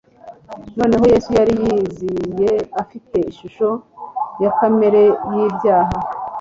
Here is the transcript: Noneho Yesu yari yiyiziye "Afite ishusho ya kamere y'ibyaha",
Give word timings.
Noneho 0.79 1.03
Yesu 1.13 1.29
yari 1.39 1.53
yiyiziye 1.61 2.51
"Afite 2.81 3.17
ishusho 3.31 3.69
ya 4.43 4.51
kamere 4.57 5.01
y'ibyaha", 5.33 5.93